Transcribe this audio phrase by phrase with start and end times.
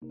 [0.00, 0.10] Café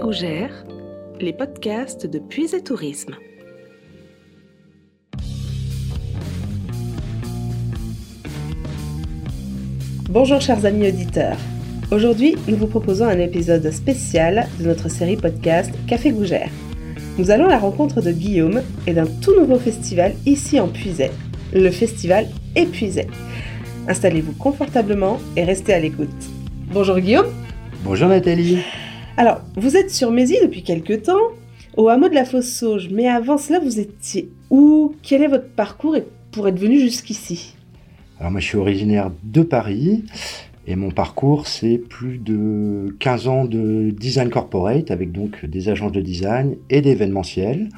[0.00, 0.66] Gougère,
[1.20, 3.14] les podcasts de Puis et Tourisme.
[10.10, 11.38] Bonjour chers amis auditeurs.
[11.92, 16.50] Aujourd'hui, nous vous proposons un épisode spécial de notre série podcast Café Gougère.
[17.18, 21.10] Nous allons à la rencontre de Guillaume et d'un tout nouveau festival ici en Puisay,
[21.52, 23.06] le festival Épuisé.
[23.86, 26.08] Installez-vous confortablement et restez à l'écoute.
[26.72, 27.26] Bonjour Guillaume.
[27.84, 28.60] Bonjour Nathalie.
[29.18, 31.20] Alors, vous êtes sur Mézy depuis quelques temps,
[31.76, 34.94] au hameau de la Fosse Sauge, mais avant cela, vous étiez où?
[35.02, 35.96] Quel est votre parcours
[36.30, 37.56] pour être venu jusqu'ici?
[38.20, 40.04] Alors moi, je suis originaire de Paris.
[40.66, 45.92] Et mon parcours, c'est plus de 15 ans de design corporate avec donc des agences
[45.92, 47.68] de design et d'événementiel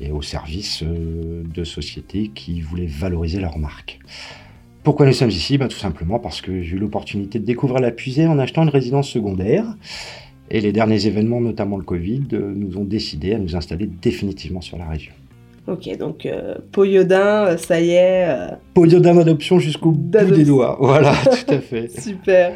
[0.00, 3.98] et au service euh, de sociétés qui voulaient valoriser leur marque.
[4.84, 5.58] Pourquoi nous sommes ici?
[5.58, 8.70] Ben, Tout simplement parce que j'ai eu l'opportunité de découvrir la puisée en achetant une
[8.70, 9.66] résidence secondaire.
[10.50, 14.60] Et les derniers événements, notamment le Covid, euh, nous ont décidé à nous installer définitivement
[14.60, 15.12] sur la région.
[15.66, 18.28] Ok, donc euh, Poyodin, euh, ça y est.
[18.28, 18.48] Euh...
[18.74, 20.76] Poyodin d'adoption jusqu'au bout des doigts.
[20.80, 21.88] Voilà, tout à fait.
[22.00, 22.54] Super.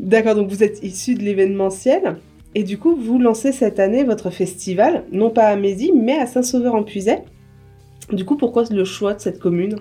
[0.00, 2.16] D'accord, donc vous êtes issu de l'événementiel.
[2.54, 6.26] Et du coup, vous lancez cette année votre festival, non pas à Mézy, mais à
[6.26, 7.22] Saint-Sauveur-en-Puisay.
[8.12, 9.76] Du coup, pourquoi le choix de cette commune?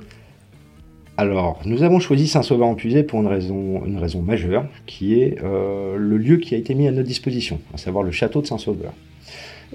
[1.17, 6.17] Alors, nous avons choisi Saint-Sauveur-en-Puisay pour une raison, une raison majeure, qui est euh, le
[6.17, 8.91] lieu qui a été mis à notre disposition, à savoir le château de Saint-Sauveur.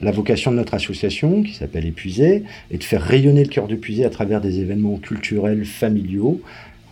[0.02, 3.76] La vocation de notre association, qui s'appelle Épuisé, est de faire rayonner le cœur de
[3.76, 6.40] Puisé à travers des événements culturels familiaux,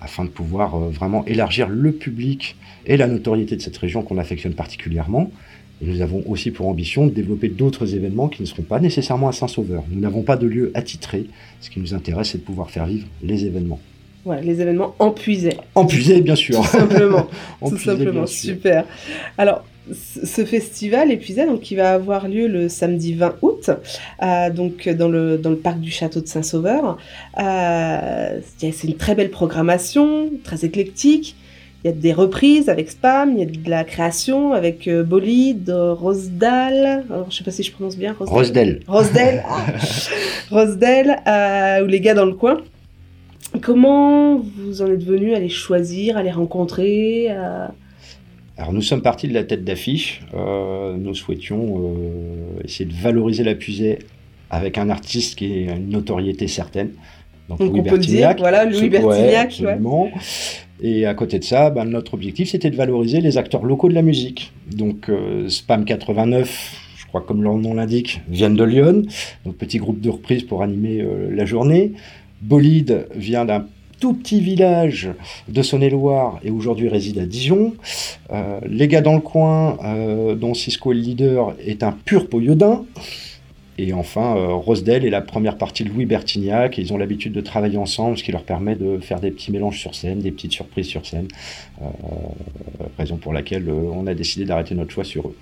[0.00, 4.18] afin de pouvoir euh, vraiment élargir le public et la notoriété de cette région qu'on
[4.18, 5.30] affectionne particulièrement.
[5.80, 9.28] Et nous avons aussi pour ambition de développer d'autres événements qui ne seront pas nécessairement
[9.28, 9.84] à Saint-Sauveur.
[9.90, 11.26] Nous n'avons pas de lieu attitré.
[11.60, 13.80] Ce qui nous intéresse, c'est de pouvoir faire vivre les événements.
[14.24, 15.56] Voilà, les événements en Puisay.
[15.74, 16.60] En Puisay, bien sûr.
[16.60, 17.28] Tout simplement.
[17.66, 18.84] Tout simplement, super.
[19.38, 23.70] Alors, ce festival épuisé, donc qui va avoir lieu le samedi 20 août,
[24.22, 26.98] euh, donc dans le, dans le parc du château de Saint-Sauveur.
[27.38, 31.36] Euh, c'est une très belle programmation, très éclectique.
[31.84, 35.04] Il y a des reprises avec Spam, il y a de la création avec euh,
[35.04, 38.16] Bolide, Rosedal, alors, je sais pas si je prononce bien.
[38.18, 38.80] Rosedel.
[38.88, 39.44] Rosedel.
[40.50, 42.58] Rosedel, euh, ou les gars dans le coin.
[43.62, 47.72] Comment vous en êtes venu à les choisir, à les rencontrer à...
[48.58, 50.20] Alors nous sommes partis de la tête d'affiche.
[50.34, 54.00] Euh, nous souhaitions euh, essayer de valoriser la puisée
[54.50, 56.90] avec un artiste qui a une notoriété certaine.
[57.48, 59.60] Donc, Donc Louis on peut le dire, voilà, Louis Bertignac.
[59.62, 60.12] Ouais, ouais.
[60.80, 63.94] Et à côté de ça, ben, notre objectif, c'était de valoriser les acteurs locaux de
[63.94, 64.52] la musique.
[64.70, 69.02] Donc euh, Spam 89, je crois comme leur nom l'indique, viennent de Lyon.
[69.44, 71.92] Donc petit groupe de reprise pour animer la journée.
[72.42, 73.66] Bolide vient d'un
[73.98, 75.10] tout petit village
[75.48, 77.74] de Saône-et-Loire et aujourd'hui réside à Dijon.
[78.30, 82.28] Euh, les gars dans le coin, euh, dont Cisco est le leader, est un pur
[82.28, 82.84] poyodin.
[83.80, 86.78] Et enfin, euh, Rosedel est la première partie de Louis Bertignac.
[86.78, 89.78] Ils ont l'habitude de travailler ensemble, ce qui leur permet de faire des petits mélanges
[89.78, 91.28] sur scène, des petites surprises sur scène.
[92.98, 95.36] raison pour laquelle on a décidé d'arrêter notre choix sur eux.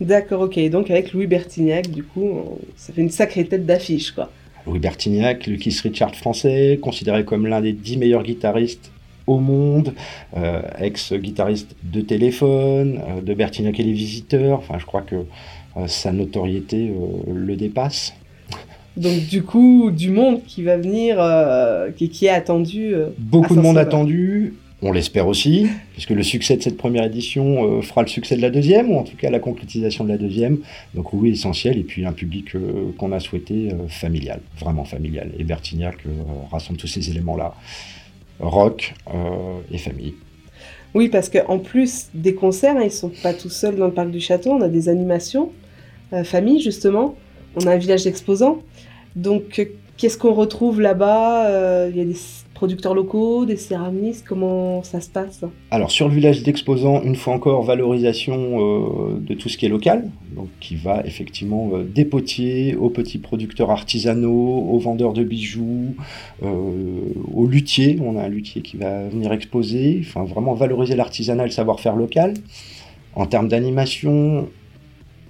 [0.00, 0.58] D'accord, ok.
[0.70, 4.30] Donc avec Louis Bertignac, du coup, ça fait une sacrée tête d'affiche, quoi.
[4.66, 8.90] Louis Bertignac, le Keith Richard français, considéré comme l'un des dix meilleurs guitaristes
[9.26, 9.94] au monde,
[10.36, 14.58] euh, ex-guitariste de téléphone, euh, de Bertignac et les visiteurs.
[14.58, 15.16] Enfin, je crois que
[15.76, 16.92] euh, sa notoriété
[17.26, 18.14] le dépasse.
[18.96, 21.16] Donc du coup, du monde qui va venir,
[21.96, 22.94] qui, qui, est attendu.
[23.18, 24.54] Beaucoup de monde attendu.
[24.86, 28.42] On l'espère aussi, puisque le succès de cette première édition euh, fera le succès de
[28.42, 30.58] la deuxième, ou en tout cas la concrétisation de la deuxième.
[30.92, 35.30] Donc oui, essentiel, et puis un public euh, qu'on a souhaité euh, familial, vraiment familial.
[35.38, 35.96] Et Bertignac
[36.52, 37.54] rassemble tous ces éléments-là,
[38.40, 38.94] rock
[39.72, 40.16] et famille.
[40.92, 43.94] Oui, parce qu'en plus des concerts, hein, ils ne sont pas tout seuls dans le
[43.94, 45.50] parc du château, on a des animations,
[46.24, 47.16] famille justement,
[47.56, 48.58] on a un village d'exposants.
[49.16, 49.66] Donc
[49.96, 51.88] qu'est-ce qu'on retrouve là-bas?
[52.54, 57.34] Producteurs locaux, des céramistes Comment ça se passe Alors sur le village d'exposants, une fois
[57.34, 62.04] encore, valorisation euh, de tout ce qui est local, donc qui va effectivement euh, des
[62.04, 65.94] potiers aux petits producteurs artisanaux, aux vendeurs de bijoux,
[66.42, 67.00] euh,
[67.32, 67.98] aux luthiers.
[68.02, 72.34] On a un luthier qui va venir exposer, enfin vraiment valoriser l'artisanat le savoir-faire local.
[73.16, 74.48] En termes d'animation,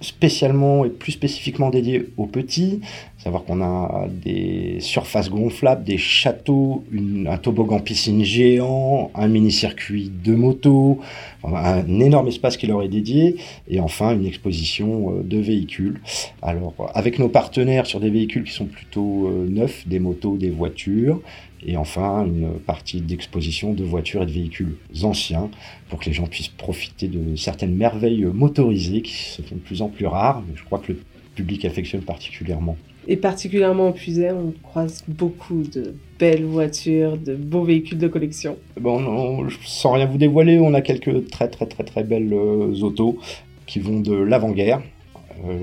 [0.05, 2.81] spécialement et plus spécifiquement dédié aux petits,
[3.17, 6.83] savoir qu'on a des surfaces gonflables, des châteaux,
[7.27, 10.99] un toboggan piscine géant, un mini-circuit de moto,
[11.43, 13.37] un énorme espace qui leur est dédié,
[13.67, 15.99] et enfin une exposition euh, de véhicules.
[16.41, 20.49] Alors, avec nos partenaires sur des véhicules qui sont plutôt euh, neufs, des motos, des
[20.51, 21.19] voitures,
[21.65, 25.49] et enfin une partie d'exposition de voitures et de véhicules anciens
[25.89, 29.81] pour que les gens puissent profiter de certaines merveilles motorisées qui se font de plus
[29.81, 30.99] en plus rares, mais je crois que le
[31.35, 32.77] public affectionne particulièrement.
[33.07, 38.57] Et particulièrement en Puisay, on croise beaucoup de belles voitures, de beaux véhicules de collection.
[38.79, 43.19] Bon, sans rien vous dévoiler, on a quelques très très très très belles euh, autos
[43.67, 44.81] qui vont de l'avant-guerre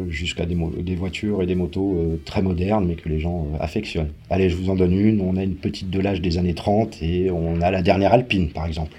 [0.08, 3.56] jusqu'à des, des, voitures et des motos euh, très modernes, mais que les gens euh,
[3.60, 4.10] affectionnent.
[4.30, 5.20] Allez, je vous en donne une.
[5.20, 8.50] On a une petite de l'âge des années 30 et on a la dernière Alpine,
[8.50, 8.92] par exemple.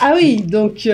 [0.00, 0.88] Ah oui, donc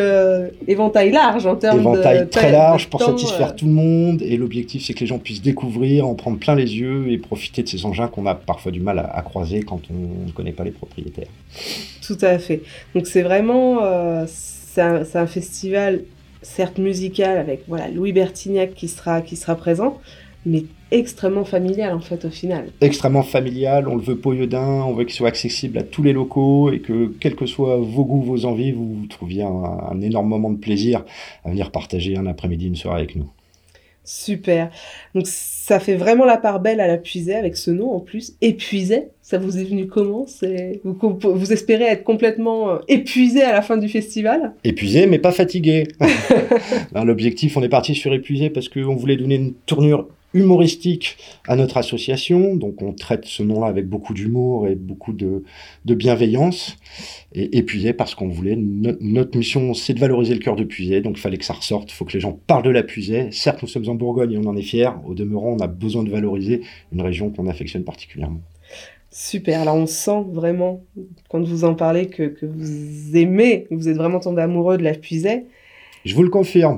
[0.66, 2.24] éventail large en termes éventail de...
[2.24, 4.20] très large pour satisfaire tout le monde.
[4.20, 7.62] Et l'objectif, c'est que les gens puissent découvrir, en prendre plein les yeux et profiter
[7.62, 10.64] de ces engins qu'on a parfois du mal à, croiser quand on ne connaît pas
[10.64, 11.28] les propriétaires.
[12.06, 12.60] Tout à fait.
[12.94, 14.26] Donc c'est vraiment...
[14.26, 16.02] c'est un, un festival
[16.42, 19.98] certes musical avec voilà Louis Bertignac qui sera, qui sera présent,
[20.46, 22.68] mais extrêmement familial en fait au final.
[22.80, 26.70] Extrêmement familial, on le veut poyodin, on veut qu'il soit accessible à tous les locaux
[26.72, 30.58] et que quels que soient vos goûts, vos envies, vous trouviez un énorme moment de
[30.58, 31.04] plaisir
[31.44, 33.28] à venir partager un après-midi, une soirée avec nous.
[34.08, 34.70] Super.
[35.14, 38.32] Donc ça fait vraiment la part belle à la puisée avec ce nom en plus.
[38.40, 40.24] Épuisé, ça vous est venu comment?
[40.82, 44.54] Vous, vous, espérez être complètement euh, épuisé à la fin du festival?
[44.64, 45.88] Épuisé mais pas fatigué.
[46.94, 51.16] L'objectif, on est parti sur épuisé parce qu'on voulait donner une tournure humoristique
[51.46, 52.54] à notre association.
[52.54, 55.42] Donc on traite ce nom-là avec beaucoup d'humour et beaucoup de,
[55.84, 56.76] bienveillance.
[57.32, 61.18] Et épuisé parce qu'on voulait, notre mission c'est de valoriser le cœur de Puisay, donc
[61.18, 63.28] il fallait que ça ressorte, il faut que les gens parlent de la Puisay.
[63.32, 66.04] Certes nous sommes en Bourgogne et on en est fiers, au demeurant on a besoin
[66.04, 68.40] de valoriser une région qu'on affectionne particulièrement.
[69.10, 70.84] Super, alors on sent vraiment,
[71.30, 74.94] quand vous en parlez, que, que vous aimez, vous êtes vraiment tombé amoureux de la
[74.94, 75.46] Puisay.
[76.04, 76.76] Je vous le confirme.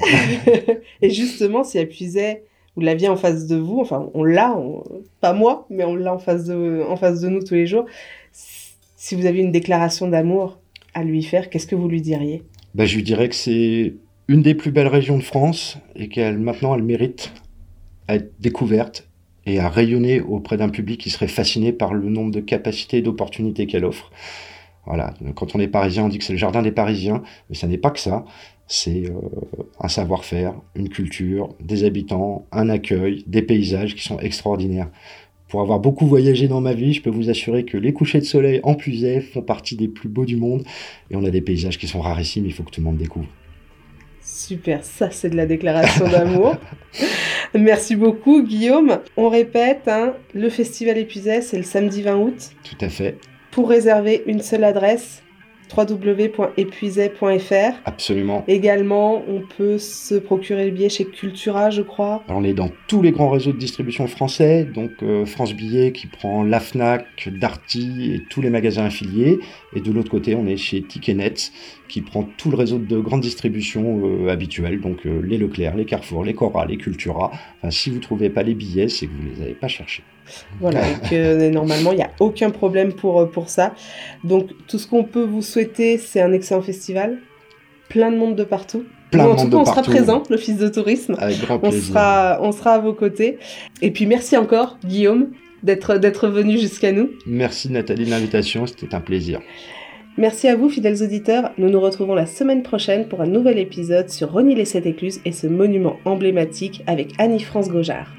[1.02, 2.44] et justement, si la Puisay
[2.76, 4.56] vous l'aviez en face de vous, enfin on l'a,
[5.20, 7.87] pas moi, mais on l'a en face de, en face de nous tous les jours.
[8.32, 10.58] Si vous aviez une déclaration d'amour
[10.94, 12.43] à lui faire, qu'est-ce que vous lui diriez?
[12.75, 13.94] Ben, Je lui dirais que c'est
[14.28, 17.32] une des plus belles régions de France et qu'elle maintenant elle mérite
[18.08, 19.08] à être découverte
[19.46, 23.02] et à rayonner auprès d'un public qui serait fasciné par le nombre de capacités et
[23.02, 24.11] d'opportunités qu'elle offre.
[24.87, 27.66] Voilà, quand on est parisien, on dit que c'est le jardin des Parisiens, mais ça
[27.66, 28.25] n'est pas que ça
[28.70, 29.14] c'est euh,
[29.81, 34.88] un savoir-faire, une culture, des habitants, un accueil, des paysages qui sont extraordinaires.
[35.49, 38.25] Pour avoir beaucoup voyagé dans ma vie, je peux vous assurer que les couchers de
[38.25, 40.62] soleil en Puisay font partie des plus beaux du monde
[41.11, 43.26] et on a des paysages qui sont rarissimes, il faut que tout le monde découvre.
[44.22, 46.55] Super, ça c'est de la déclaration d'amour.
[47.55, 49.00] Merci beaucoup Guillaume.
[49.16, 52.50] On répète, hein, le festival Épuisé, c'est le samedi 20 août.
[52.62, 53.19] Tout à fait.
[53.50, 55.25] Pour réserver une seule adresse,
[55.76, 57.72] www.épuisé.fr.
[57.84, 58.44] Absolument.
[58.49, 62.22] Également, on peut se procurer le billet chez Cultura, je crois.
[62.28, 66.06] on est dans tous les grands réseaux de distribution français, donc euh, France Billet qui
[66.06, 69.38] prend la Fnac, Darty et tous les magasins affiliés.
[69.75, 71.34] Et de l'autre côté, on est chez Ticketnet
[71.88, 75.84] qui prend tout le réseau de grande distribution euh, habituels, donc euh, les Leclerc, les
[75.84, 77.32] Carrefour, les Cora, les Cultura.
[77.58, 79.69] Enfin, si vous ne trouvez pas les billets, c'est que vous ne les avez pas
[79.69, 80.05] cherchés.
[80.61, 83.75] Voilà, et que normalement, il n'y a aucun problème pour, pour ça.
[84.25, 87.19] Donc, tout ce qu'on peut vous souhaiter, c'est un excellent festival,
[87.88, 88.84] plein de monde de partout.
[89.11, 91.17] Plein en tout cas, on sera présent, l'Office de tourisme.
[91.19, 91.81] Avec grand plaisir.
[91.82, 93.38] On sera, on sera à vos côtés.
[93.82, 95.31] Et puis, merci encore, Guillaume,
[95.62, 97.11] d'être venu jusqu'à nous.
[97.26, 99.40] Merci Nathalie de l'invitation, c'était un plaisir.
[100.16, 101.52] Merci à vous, fidèles auditeurs.
[101.56, 105.21] Nous nous retrouvons la semaine prochaine pour un nouvel épisode sur Rony les Sept Écluses
[105.25, 108.12] et ce monument emblématique avec Annie-France Gaujard.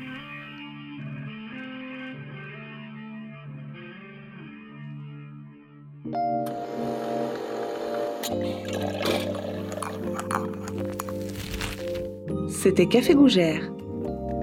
[12.49, 13.71] C'était Café Gougère.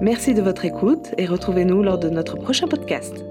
[0.01, 3.25] Merci de votre écoute et retrouvez-nous lors de notre prochain podcast.